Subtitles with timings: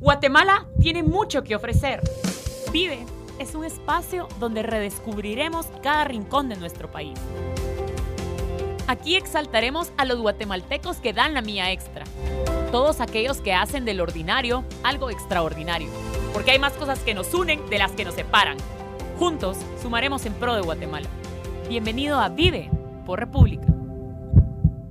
[0.00, 2.00] Guatemala tiene mucho que ofrecer.
[2.72, 3.04] Vive
[3.38, 7.18] es un espacio donde redescubriremos cada rincón de nuestro país.
[8.86, 12.04] Aquí exaltaremos a los guatemaltecos que dan la mía extra.
[12.72, 15.90] Todos aquellos que hacen del ordinario algo extraordinario.
[16.32, 18.56] Porque hay más cosas que nos unen de las que nos separan.
[19.18, 21.08] Juntos sumaremos en pro de Guatemala.
[21.68, 22.70] Bienvenido a Vive
[23.04, 23.79] por República.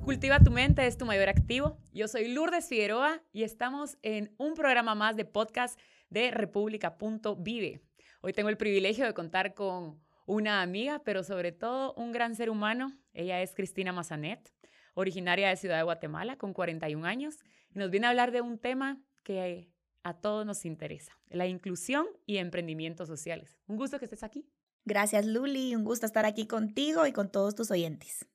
[0.10, 1.78] Cultiva tu mente es tu mayor activo.
[1.94, 7.84] Yo soy Lourdes Figueroa y estamos en un programa más de podcast de República.vive.
[8.22, 12.50] Hoy tengo el privilegio de contar con una amiga, pero sobre todo un gran ser
[12.50, 12.98] humano.
[13.14, 14.52] Ella es Cristina Mazanet,
[14.96, 17.38] originaria de Ciudad de Guatemala, con 41 años,
[17.70, 19.70] y nos viene a hablar de un tema que
[20.02, 23.60] a todos nos interesa, la inclusión y emprendimientos sociales.
[23.68, 24.50] Un gusto que estés aquí.
[24.86, 25.76] Gracias, Luli.
[25.76, 28.26] Un gusto estar aquí contigo y con todos tus oyentes.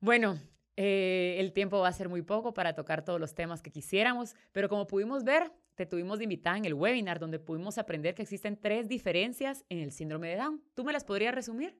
[0.00, 0.40] Bueno,
[0.76, 4.34] eh, el tiempo va a ser muy poco para tocar todos los temas que quisiéramos,
[4.52, 8.22] pero como pudimos ver, te tuvimos de invitada en el webinar donde pudimos aprender que
[8.22, 10.62] existen tres diferencias en el síndrome de Down.
[10.74, 11.76] ¿Tú me las podrías resumir?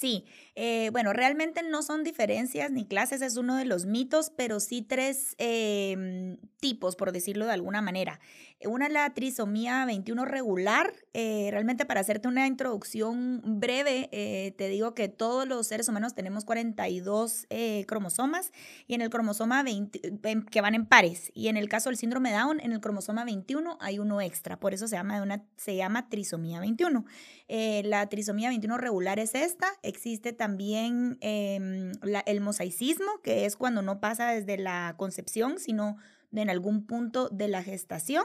[0.00, 4.58] Sí, eh, bueno, realmente no son diferencias ni clases, es uno de los mitos, pero
[4.58, 8.18] sí tres em, tipos, por decirlo de alguna manera.
[8.64, 10.92] Una es la trisomía 21 regular.
[11.12, 16.14] Eh, realmente para hacerte una introducción breve, eh, te digo que todos los seres humanos
[16.14, 17.46] tenemos 42
[17.86, 18.52] cromosomas
[18.86, 20.18] y en el cromosoma 20,
[20.50, 21.30] que van en pares.
[21.34, 24.72] Y en el caso del síndrome Down, en el cromosoma 21 hay uno extra, por
[24.72, 27.04] eso se llama, se llama trisomía 21.
[27.48, 31.92] la trisomía 21 regular es esta Existe también em,
[32.26, 35.96] el mosaicismo, que es cuando no pasa desde la concepción, sino
[36.32, 38.24] en algún punto de la gestación.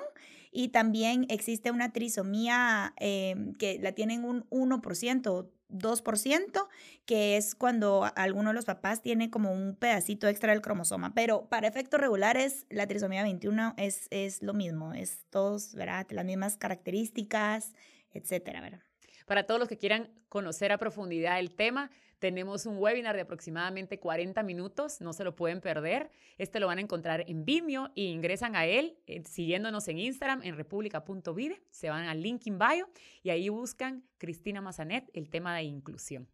[0.51, 6.67] Y también existe una trisomía em, que la tienen un 1%, 2%,
[7.05, 11.13] que es cuando alguno de los papás tiene como un pedacito extra del cromosoma.
[11.13, 16.07] Pero para efectos regulares, la trisomía 21 es, es lo mismo, es todos, ¿verdad?
[16.11, 17.73] Las mismas características,
[18.13, 18.84] etcétera, ¿verdad?
[19.25, 23.99] Para todos los que quieran conocer a profundidad el tema, tenemos un webinar de aproximadamente
[23.99, 26.11] 40 minutos, no se lo pueden perder.
[26.37, 30.41] Este lo van a encontrar en Vimeo y ingresan a él eh, siguiéndonos en Instagram
[30.43, 32.87] en república.vive, se van al link in bio
[33.23, 36.27] y ahí buscan Cristina Mazanet, el tema de inclusión.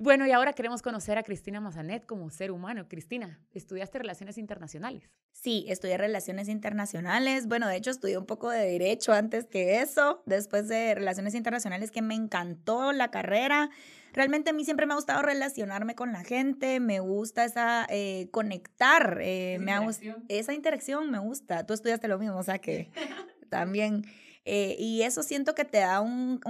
[0.00, 2.86] Bueno, y ahora queremos conocer a Cristina Mazanet como ser humano.
[2.88, 5.10] Cristina, ¿estudiaste Relaciones Internacionales?
[5.32, 7.48] Sí, estudié Relaciones Internacionales.
[7.48, 10.22] Bueno, de hecho, estudié un poco de Derecho antes que eso.
[10.24, 13.70] Después de Relaciones Internacionales, que me encantó la carrera.
[14.12, 18.28] Realmente a mí siempre me ha gustado relacionarme con la gente, me gusta esa eh,
[18.30, 20.24] conectar, eh, me interacción?
[20.28, 21.66] esa interacción me gusta.
[21.66, 22.90] Tú estudiaste lo mismo, o sea que
[23.48, 24.04] también
[24.50, 26.40] eh, y eso siento que te da un,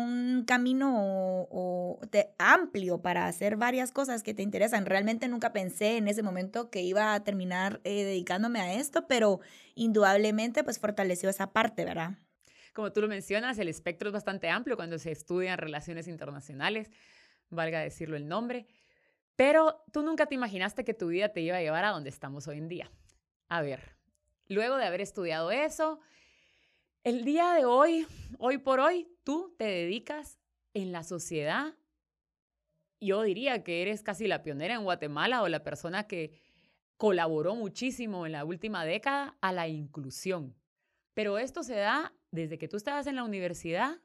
[0.47, 1.49] camino
[2.39, 4.87] amplio para hacer varias cosas que te interesan.
[4.87, 9.41] Realmente nunca pensé en ese momento que iba a terminar eh, dedicándome a esto, pero
[9.75, 12.13] indudablemente pues fortaleció esa parte, ¿verdad?
[12.73, 16.93] Como tú lo mencionas, el espectro es bastante amplio cuando se estudian relaciones internacionales,
[17.51, 18.69] valga decirlo el nombre,
[19.35, 22.47] pero tú nunca te imaginaste que tu vida te iba a llevar a donde estamos
[22.47, 22.93] hoy en día.
[23.49, 23.97] A ver,
[24.47, 25.99] luego de haber estudiado eso,
[27.05, 28.07] el día de hoy,
[28.39, 30.39] hoy por hoy, tú te dedicas
[30.75, 31.75] en la sociedad.
[33.01, 36.41] Yo diría que eres casi la pionera en Guatemala o la persona que
[36.97, 40.57] colaboró muchísimo en la última década a la inclusión.
[41.15, 43.99] Pero esto se da desde que tú estabas en la universidad.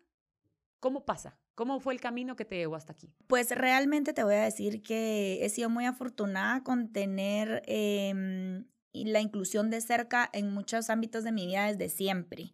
[0.79, 1.39] ¿Cómo pasa?
[1.55, 3.11] ¿Cómo fue el camino que te llevó hasta aquí?
[3.27, 9.21] Pues realmente te voy a decir que he sido muy afortunada con tener em, la
[9.21, 12.53] inclusión de cerca en muchos ámbitos de mi vida desde siempre.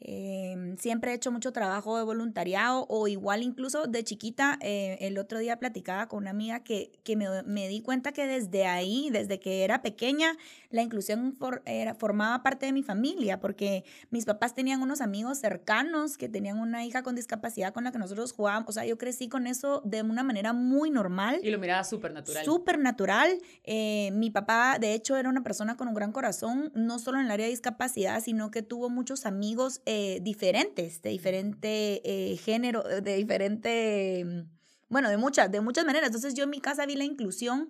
[0.00, 5.18] Em, siempre he hecho mucho trabajo de voluntariado o igual incluso de chiquita, eh, el
[5.18, 9.08] otro día platicaba con una amiga que, que me, me, di cuenta que desde ahí,
[9.10, 10.36] desde que era pequeña,
[10.70, 16.16] la inclusión era, formaba parte de mi familia, porque mis papás tenían unos amigos cercanos
[16.16, 19.28] que tenían una hija con discapacidad con la que nosotros jugábamos, o sea, yo crecí
[19.28, 21.40] con eso de una manera muy normal.
[21.42, 22.44] Y lo miraba súper natural.
[22.44, 23.38] Súper natural.
[23.64, 27.24] Eh, mi papá, de hecho, era una persona con un gran corazón, no solo en
[27.24, 32.82] el área de discapacidad, sino que tuvo muchos amigos eh, diferentes, de diferente eh, género,
[32.82, 34.42] de diferente, mm,
[34.90, 36.08] bueno, de muchas, de muchas maneras.
[36.08, 37.68] Entonces yo en mi casa vi la inclusión,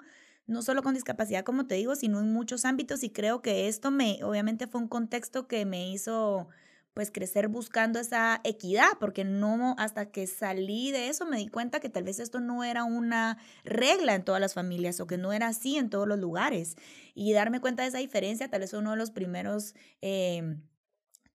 [0.48, 3.92] no solo con discapacidad, como te digo, sino en muchos ámbitos y creo que esto
[3.92, 6.48] me, obviamente fue un contexto que me hizo
[6.92, 11.78] pues crecer buscando esa equidad, porque no hasta que salí de eso me di cuenta
[11.78, 15.32] que tal vez esto no era una regla en todas las familias o que no
[15.32, 16.74] era así en todos los lugares.
[17.14, 20.62] Y darme cuenta de esa diferencia tal vez uno de los primeros em,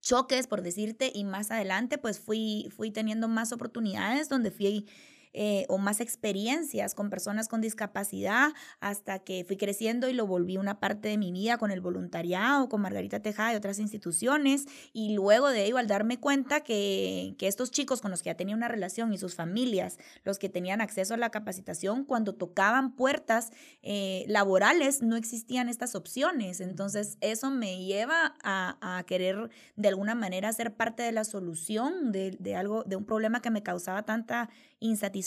[0.04, 4.86] choques, por decirte, y más adelante pues fui, fui teniendo más oportunidades donde fui
[5.34, 10.58] eh, o más experiencias con personas con discapacidad hasta que fui creciendo y lo volví
[10.58, 14.66] una parte de mi vida con el voluntariado, con Margarita Tejada y otras instituciones.
[14.94, 18.36] Y luego de ello, al darme cuenta que, que estos chicos con los que ya
[18.36, 22.96] tenía una relación y sus familias, los que tenían acceso a la capacitación, cuando tocaban
[22.96, 23.52] puertas
[23.82, 26.62] eh, laborales, no existían estas opciones.
[26.62, 32.12] Entonces, eso me lleva a, a querer de alguna manera ser parte de la solución
[32.12, 34.50] de, de, algo, de un problema que me causaba tanta
[34.80, 35.23] insatisfacción.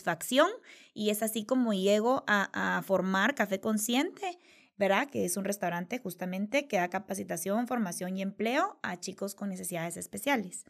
[0.95, 4.39] Y es así como llego a, a formar Café Consciente.
[4.79, 5.09] ¿verdad?
[5.09, 9.97] Que es un restaurante justamente que da capacitación, formación y empleo a chicos con necesidades
[9.97, 10.67] especiales.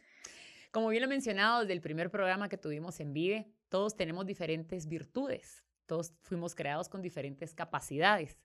[0.70, 4.26] Como bien lo he mencionado desde el primer programa que tuvimos en Vive, todos tenemos
[4.26, 8.38] diferentes virtudes, todos fuimos creados con diferentes capacidades.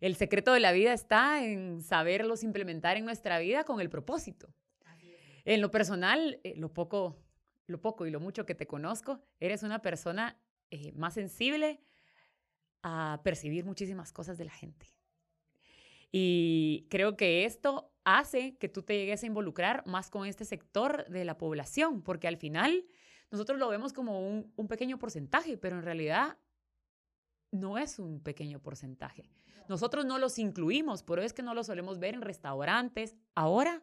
[0.00, 4.48] El secreto de la vida está en saberlos implementar en nuestra vida con el propósito.
[5.44, 7.18] En lo personal, eh, lo poco,
[7.68, 11.80] lo poco y lo mucho que te conozco, eres una persona eh, más sensible
[12.82, 14.86] a percibir muchísimas cosas de la gente.
[16.10, 21.06] Y creo que esto hace que tú te llegues a involucrar más con este sector
[21.08, 22.86] de la población, porque al final
[23.30, 26.38] nosotros lo vemos como un, un pequeño porcentaje, pero en realidad
[27.50, 29.30] no es un pequeño porcentaje.
[29.68, 33.14] Nosotros no los incluimos, por eso es que no los solemos ver en restaurantes.
[33.34, 33.82] Ahora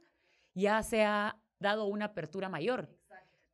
[0.56, 2.90] ya se ha dado una apertura mayor,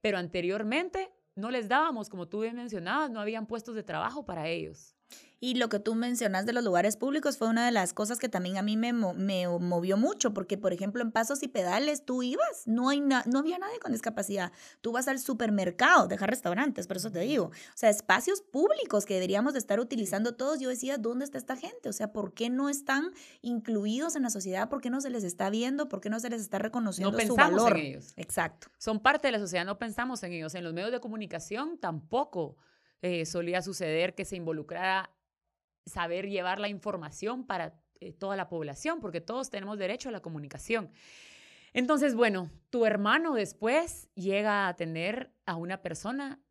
[0.01, 4.48] pero anteriormente no les dábamos, como tú bien mencionabas, no habían puestos de trabajo para
[4.48, 4.95] ellos.
[5.44, 8.30] Y lo que tú mencionas de los lugares públicos fue una de las cosas que
[8.30, 12.22] también a mí me, me movió mucho, porque por ejemplo en Pasos y Pedales tú
[12.22, 14.52] ibas, no, hay no había nadie con discapacidad.
[14.81, 17.46] Tú vas al supermercado, dejar restaurantes, por eso te digo.
[17.46, 20.60] O sea, espacios públicos que deberíamos de estar utilizando todos.
[20.60, 21.90] Yo decía, ¿dónde está esta gente?
[21.90, 23.12] O sea, ¿por qué no están
[23.42, 24.69] incluidos en la sociedad?
[24.69, 25.90] ¿Por qué no se les está viendo?
[25.90, 27.78] ¿Por qué no se les está reconociendo no su valor?
[27.78, 28.13] En ellos.
[28.16, 28.68] Exacto.
[28.78, 30.54] Son parte de la sociedad, no pensamos en ellos.
[30.54, 32.58] En los medios de comunicación tampoco
[33.01, 35.12] eh, solía suceder que se involucrara
[35.86, 40.21] saber llevar la información para eh, toda la población, porque todos tenemos derecho a la
[40.21, 40.92] comunicación.
[41.74, 46.42] Entonces, bueno, tu hermano después llega a tener a una persona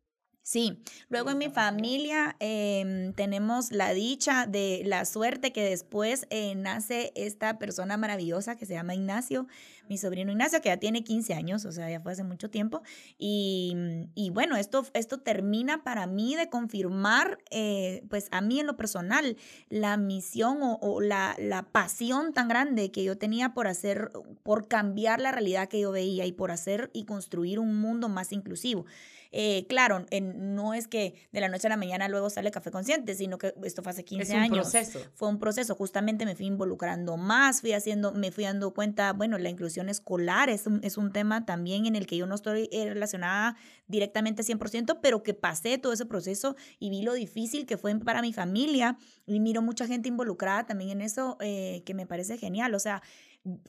[0.43, 6.55] Sí, luego en mi familia em, tenemos la dicha de la suerte que después eh,
[6.55, 9.47] nace esta persona maravillosa que se llama Ignacio,
[9.91, 12.81] mi sobrino Ignacio, que ya tiene 15 años, o sea, ya fue hace mucho tiempo.
[13.17, 13.75] Y,
[14.15, 18.77] y bueno, esto, esto termina para mí de confirmar, eh, pues a mí en lo
[18.77, 19.35] personal,
[19.67, 24.11] la misión o, o la, la pasión tan grande que yo tenía por hacer,
[24.43, 28.31] por cambiar la realidad que yo veía y por hacer y construir un mundo más
[28.31, 28.85] inclusivo.
[29.33, 32.69] Eh, claro, en, no es que de la noche a la mañana luego sale Café
[32.69, 34.71] Consciente, sino que esto fue hace 15 es un años.
[34.71, 34.99] Proceso.
[35.13, 39.37] Fue un proceso, justamente me fui involucrando más, fui haciendo, me fui dando cuenta, bueno,
[39.37, 42.69] la inclusión escolar es un, es un tema también en el que yo no estoy
[42.71, 43.55] eh, relacionada
[43.87, 48.21] directamente 100%, pero que pasé todo ese proceso y vi lo difícil que fue para
[48.21, 52.73] mi familia y miro mucha gente involucrada también en eso, eh, que me parece genial.
[52.73, 53.01] O sea,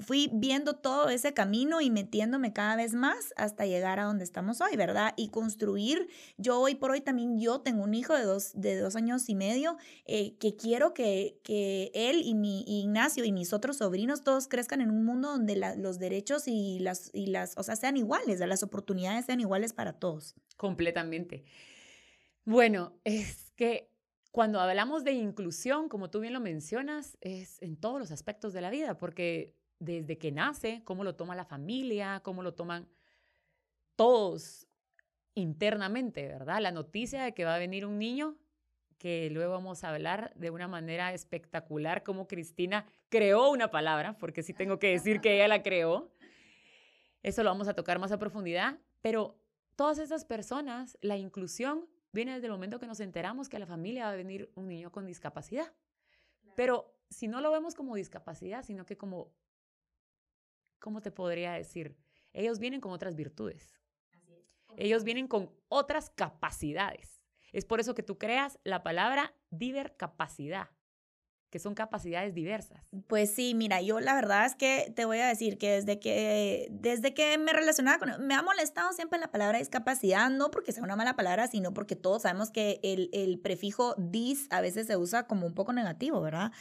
[0.01, 4.61] fui viendo todo ese camino y metiéndome cada vez más hasta llegar a donde estamos
[4.61, 5.15] hoy, ¿verdad?
[5.17, 8.97] Y construir, yo hoy por hoy también yo tengo un hijo de dos, de dos
[8.97, 13.79] años y medio eh, que quiero que, que él y mi Ignacio y mis otros
[13.79, 17.77] sobrinos todos crezcan en un mundo donde los derechos y las, y las, o sea,
[17.77, 20.35] sean iguales, las oportunidades sean iguales para todos.
[20.57, 21.45] Completamente.
[22.45, 23.91] Bueno, es que
[24.33, 28.63] cuando hablamos de inclusión, como tú bien lo mencionas, es en todos los aspectos de
[28.63, 29.55] la vida, porque
[29.85, 32.89] desde que nace, cómo lo toma la familia, cómo lo toman
[33.97, 34.69] todos
[35.35, 36.61] internamente, ¿verdad?
[36.61, 38.37] La noticia de que va a venir un niño,
[38.99, 44.45] que luego vamos a hablar de una manera espectacular cómo Cristina creó una palabra, porque
[44.45, 46.13] sí tengo que decir que ella la creó.
[47.25, 49.37] Eso lo vamos a tocar más a profundidad, pero
[49.75, 53.67] todas esas personas, la inclusión viene desde el momento que nos enteramos que a la
[53.67, 55.73] familia va a venir un niño con discapacidad.
[56.55, 59.33] Pero si no lo vemos como discapacidad, sino que como
[60.83, 61.97] ¿cómo te podría decir?
[62.35, 63.81] Ellos vienen con otras virtudes.
[64.77, 67.23] Ellos vienen con otras capacidades.
[67.53, 70.71] Es por eso que tú creas la palabra divercapacidad,
[71.51, 72.89] que son capacidades diversas.
[73.07, 76.69] Pues sí, mira, yo la verdad es que te voy a decir que desde que,
[76.71, 80.83] desde que me relacionaba con, me ha molestado siempre la palabra discapacidad, no porque sea
[80.83, 84.97] una mala palabra, sino porque todos sabemos que el, el prefijo dis a veces se
[84.97, 86.53] usa como un poco negativo, ¿verdad?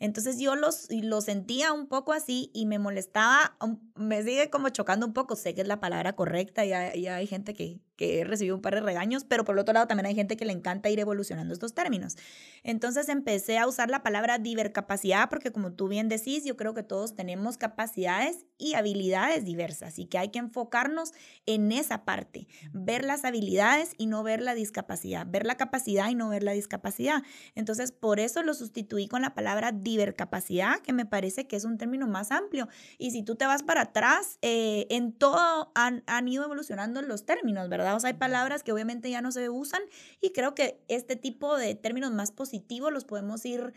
[0.00, 3.56] Entonces yo los, lo sentía un poco así y me molestaba,
[3.94, 7.26] me sigue como chocando un poco, sé que es la palabra correcta y hay, hay
[7.26, 10.06] gente que, que he recibido un par de regaños, pero por el otro lado también
[10.06, 12.16] hay gente que le encanta ir evolucionando estos términos.
[12.62, 16.82] Entonces empecé a usar la palabra divercapacidad porque como tú bien decís, yo creo que
[16.82, 21.12] todos tenemos capacidades y habilidades diversas y que hay que enfocarnos
[21.44, 26.14] en esa parte, ver las habilidades y no ver la discapacidad, ver la capacidad y
[26.14, 27.22] no ver la discapacidad.
[27.54, 31.76] Entonces, por eso lo sustituí con la palabra divercapacidad, que me parece que es un
[31.76, 32.66] término más amplio.
[32.96, 37.26] Y si tú te vas para atrás, eh, en todo han, han ido evolucionando los
[37.26, 37.89] términos, ¿verdad?
[38.04, 39.82] Hay palabras que obviamente ya no se usan
[40.20, 43.72] y creo que este tipo de términos más positivos los podemos ir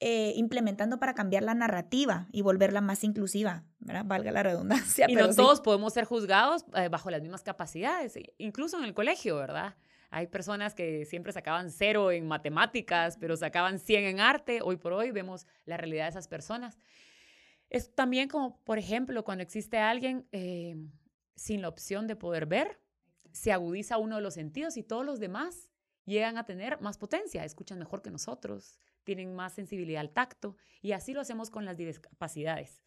[0.00, 4.04] eh, implementando para cambiar la narrativa y volverla más inclusiva, ¿verdad?
[4.04, 5.06] Valga la redundancia.
[5.08, 9.36] Y no todos podemos ser juzgados eh, bajo las mismas capacidades, incluso en el colegio,
[9.36, 9.74] ¿verdad?
[10.10, 14.60] Hay personas que siempre sacaban cero en matemáticas, pero sacaban 100 en arte.
[14.62, 16.78] Hoy por hoy vemos la realidad de esas personas.
[17.70, 20.76] Es también como, por ejemplo, cuando existe alguien eh,
[21.34, 22.80] sin la opción de poder ver,
[23.36, 25.68] se agudiza uno de los sentidos y todos los demás
[26.06, 30.92] llegan a tener más potencia, escuchan mejor que nosotros, tienen más sensibilidad al tacto y
[30.92, 32.82] así lo hacemos con las discapacidades.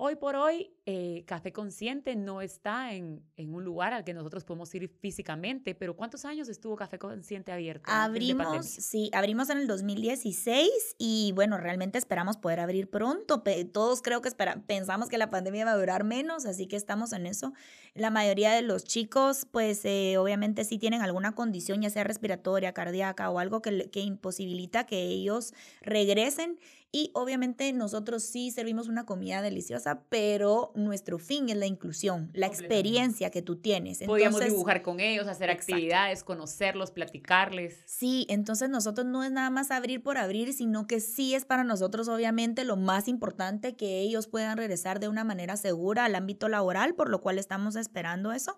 [0.00, 4.44] Hoy por hoy, eh, Café Consciente no está en, en, un lugar al que nosotros
[4.44, 7.90] podemos ir físicamente, pero ¿cuántos años estuvo Café Consciente abierto?
[7.90, 13.42] Abrimos, sí, abrimos en el 2016 y bueno, realmente esperamos poder abrir pronto.
[13.72, 14.30] Todos creo que
[14.68, 17.52] pensamos que la pandemia va a durar menos, así que estamos en eso.
[17.94, 22.72] La mayoría de los chicos, pues eh, obviamente sí tienen alguna condición, ya sea respiratoria,
[22.72, 26.56] cardíaca o algo que, que imposibilita que ellos regresen
[26.90, 32.46] y obviamente nosotros sí servimos una comida deliciosa, pero nuestro fin es la inclusión, la
[32.46, 34.02] experiencia que tú tienes.
[34.04, 37.82] Podríamos dibujar con ellos, hacer actividades, conocerlos, platicarles.
[37.86, 41.64] Sí, entonces nosotros no es nada más abrir por abrir, sino que sí es para
[41.64, 46.48] nosotros obviamente lo más importante que ellos puedan regresar de una manera segura al ámbito
[46.48, 48.56] laboral, por lo cual estamos esperando eso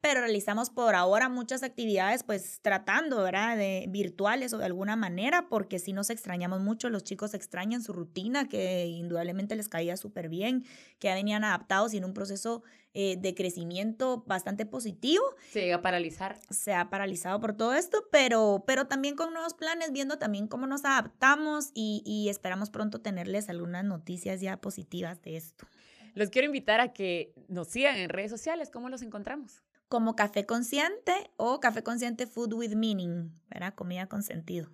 [0.00, 3.56] pero realizamos por ahora muchas actividades pues tratando, ¿verdad?
[3.56, 7.92] De virtuales o de alguna manera, porque si nos extrañamos mucho, los chicos extrañan su
[7.92, 10.64] rutina, que indudablemente les caía súper bien,
[10.98, 12.62] que ya venían adaptados y en un proceso
[12.94, 15.22] eh, de crecimiento bastante positivo.
[15.50, 16.38] Se llega a paralizar.
[16.50, 20.66] Se ha paralizado por todo esto, pero, pero también con nuevos planes, viendo también cómo
[20.66, 25.66] nos adaptamos y, y esperamos pronto tenerles algunas noticias ya positivas de esto.
[26.14, 28.70] Los quiero invitar a que nos sigan en redes sociales.
[28.70, 29.62] ¿Cómo los encontramos?
[29.90, 33.74] Como café consciente o café consciente food with meaning, ¿verdad?
[33.74, 34.70] Comida con sentido.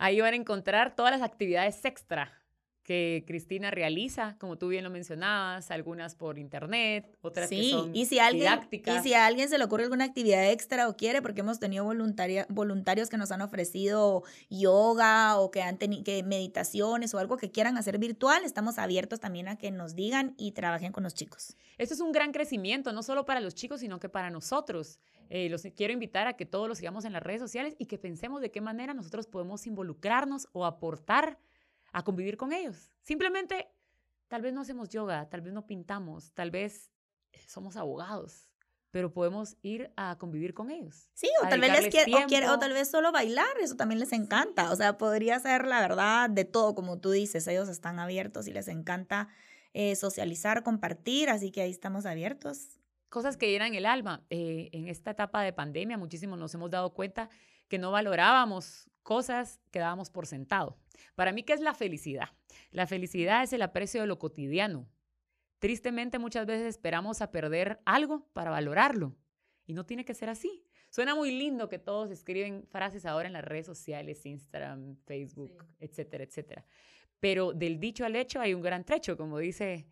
[0.00, 2.37] Ahí van a encontrar todas las actividades extra
[2.88, 8.06] que Cristina realiza, como tú bien lo mencionabas, algunas por internet, otras que son y
[8.06, 9.04] si alguien, didácticas.
[9.04, 11.84] Y si a alguien se le ocurre alguna actividad extra o quiere, porque hemos tenido
[11.84, 17.36] voluntaria, voluntarios que nos han ofrecido yoga o que han tenido que meditaciones o algo
[17.36, 21.12] que quieran hacer virtual, estamos abiertos también a que nos digan y trabajen con los
[21.12, 21.58] chicos.
[21.76, 24.98] Esto es un gran crecimiento, no solo para los chicos, sino que para nosotros.
[25.28, 27.98] Eh, los quiero invitar a que todos los sigamos en las redes sociales y que
[27.98, 31.38] pensemos de qué manera nosotros podemos involucrarnos o aportar
[31.98, 32.90] a convivir con ellos.
[33.02, 33.68] Simplemente,
[34.28, 36.92] tal vez no hacemos yoga, tal vez no pintamos, tal vez
[37.32, 38.48] eh, somos abogados,
[38.92, 41.10] pero podemos ir a convivir con ellos.
[41.14, 44.70] Sí, o tal, vez les o, tal vez solo bailar, eso también les encanta.
[44.70, 48.52] O sea, podría ser la verdad de todo, como tú dices, ellos están abiertos y
[48.52, 49.28] les encanta
[49.74, 52.78] eh, socializar, compartir, así que ahí estamos abiertos.
[53.08, 54.24] Cosas que llenan el alma.
[54.30, 57.28] Eh, en esta etapa de pandemia, muchísimos nos hemos dado cuenta
[57.66, 60.76] que no valorábamos cosas que dábamos por sentado.
[61.14, 62.28] Para mí, ¿qué es la felicidad?
[62.72, 64.86] La felicidad es el aprecio de lo cotidiano.
[65.60, 69.16] Tristemente, muchas veces esperamos a perder algo para valorarlo.
[69.64, 70.62] Y no tiene que ser así.
[70.90, 76.24] Suena muy lindo que todos escriben frases ahora en las redes sociales, Instagram, Facebook, etcétera,
[76.24, 76.66] etcétera.
[77.18, 79.86] Pero del dicho al hecho hay un gran trecho, como dice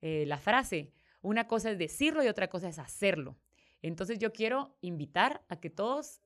[0.00, 0.92] eh, la frase.
[1.22, 3.38] Una cosa es decirlo y otra cosa es hacerlo.
[3.80, 6.20] Entonces yo quiero invitar a que todos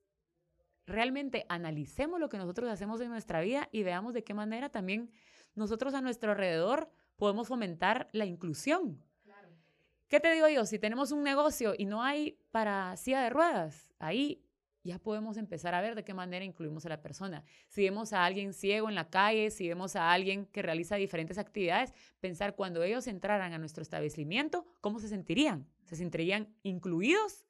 [0.90, 5.10] realmente analicemos lo que nosotros hacemos en nuestra vida y veamos de qué manera también
[5.54, 9.02] nosotros a nuestro alrededor podemos fomentar la inclusión.
[10.08, 10.66] ¿Qué te digo yo?
[10.66, 14.44] Si tenemos un negocio y no hay para silla de ruedas, ahí
[14.82, 17.44] ya podemos empezar a ver de qué manera incluimos a la persona.
[17.68, 21.38] Si vemos a alguien ciego en la calle, si vemos a alguien que realiza diferentes
[21.38, 25.68] actividades, pensar cuando ellos entraran a nuestro establecimiento, ¿cómo se sentirían?
[25.84, 27.44] ¿Se sentirían incluidos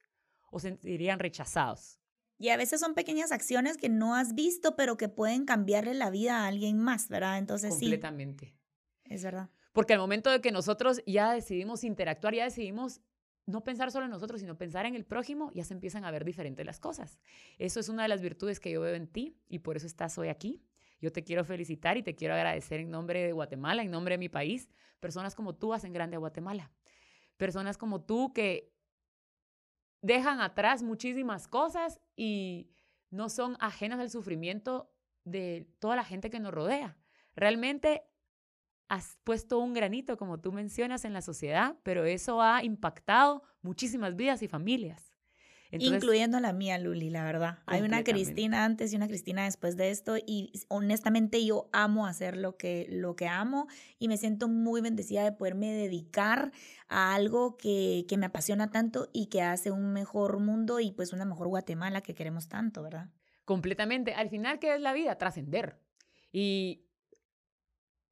[0.50, 2.00] o se sentirían rechazados?
[2.40, 6.09] Y a veces son pequeñas acciones que no has visto, pero que pueden cambiarle la
[6.09, 7.37] vida a alguien más, ¿verdad?
[7.37, 7.85] Entonces sí.
[7.85, 8.56] Completamente.
[9.04, 9.50] Es verdad.
[9.75, 13.02] Porque al momento de que nosotros ya decidimos interactuar, ya decidimos
[13.44, 16.25] no pensar solo en nosotros, sino pensar en el prójimo, ya se empiezan a ver
[16.25, 17.18] diferentes las cosas.
[17.59, 20.16] Eso es una de las virtudes que yo veo en ti y por eso estás
[20.16, 20.62] hoy aquí.
[20.99, 24.18] Yo te quiero felicitar y te quiero agradecer en nombre de Guatemala, en nombre de
[24.18, 24.70] mi país.
[24.99, 26.73] Personas como tú hacen grande a Guatemala.
[27.37, 28.73] Personas como tú que
[30.02, 32.71] dejan atrás muchísimas cosas y
[33.11, 34.92] no son ajenas al sufrimiento
[35.25, 36.97] de toda la gente que nos rodea.
[37.35, 38.02] Realmente
[38.88, 44.16] has puesto un granito, como tú mencionas, en la sociedad, pero eso ha impactado muchísimas
[44.16, 45.10] vidas y familias.
[45.73, 47.59] Incluyendo la mía, Luli, la verdad.
[47.67, 52.37] Hay una Cristina antes y una Cristina después de esto y honestamente yo amo hacer
[52.37, 56.50] lo que, lo que amo y me siento muy bendecida de poderme dedicar
[56.89, 61.12] a algo que, que me apasiona tanto y que hace un mejor mundo y pues
[61.12, 63.09] una mejor Guatemala que queremos tanto, ¿verdad?
[63.45, 64.15] Completamente.
[64.15, 65.19] Al final, ¿qué es la vida?
[65.19, 65.79] Trascender.
[66.33, 66.85] Y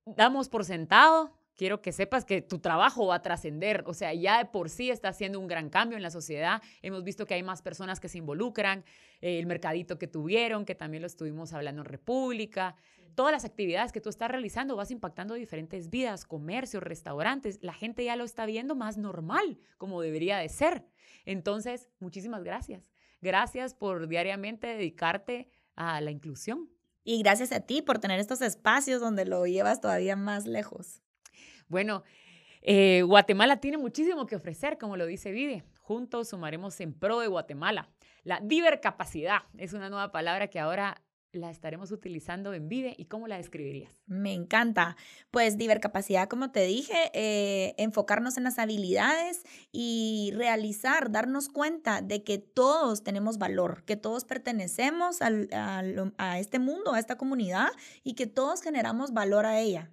[0.04, 4.38] damos por sentado quiero que sepas que tu trabajo va a trascender, o sea, ya
[4.38, 6.62] de por sí está haciendo un gran cambio en la sociedad.
[6.82, 8.84] Hemos visto que hay más personas que se involucran,
[9.20, 12.76] eh, el mercadito que tuvieron, que también lo estuvimos hablando en República.
[13.16, 17.58] Todas las actividades que tú estás realizando vas impactando diferentes vidas, comercios, restaurantes.
[17.60, 20.84] La gente ya lo está viendo más normal, como debería de ser.
[21.26, 22.92] Entonces, muchísimas gracias.
[23.20, 26.70] Gracias por diariamente dedicarte a la inclusión.
[27.02, 31.02] Y gracias a ti por tener estos espacios donde lo llevas todavía más lejos.
[31.68, 32.02] Bueno,
[32.62, 35.64] eh, Guatemala tiene muchísimo que ofrecer, como lo dice Vive.
[35.80, 37.88] Juntos sumaremos en pro de Guatemala.
[38.24, 43.28] La divercapacidad es una nueva palabra que ahora la estaremos utilizando en Vive y cómo
[43.28, 44.02] la describirías?
[44.06, 44.96] Me encanta.
[45.30, 52.24] Pues divercapacidad, como te dije, eh, enfocarnos en las habilidades y realizar, darnos cuenta de
[52.24, 57.68] que todos tenemos valor, que todos pertenecemos a este mundo, a esta comunidad
[58.02, 59.90] y que todos generamos valor a ella.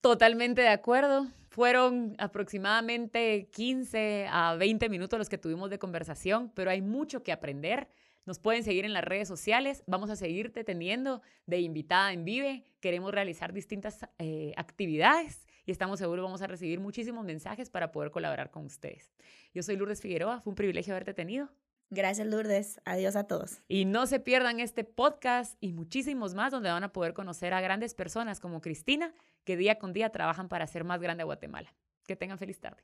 [0.00, 1.26] Totalmente de acuerdo.
[1.48, 7.32] Fueron aproximadamente 15 a 20 minutos los que tuvimos de conversación, pero hay mucho que
[7.32, 7.88] aprender.
[8.24, 9.82] Nos pueden seguir en las redes sociales.
[9.86, 12.64] Vamos a seguirte teniendo de invitada en Vive.
[12.80, 18.12] Queremos realizar distintas eh, actividades y estamos seguros vamos a recibir muchísimos mensajes para poder
[18.12, 19.12] colaborar con ustedes.
[19.52, 20.40] Yo soy Lourdes Figueroa.
[20.42, 21.48] Fue un privilegio haberte tenido.
[21.90, 22.80] Gracias, Lourdes.
[22.84, 23.62] Adiós a todos.
[23.66, 27.60] Y no se pierdan este podcast y muchísimos más donde van a poder conocer a
[27.60, 29.14] grandes personas como Cristina,
[29.44, 31.74] que día con día trabajan para hacer más grande a Guatemala.
[32.06, 32.82] Que tengan feliz tarde.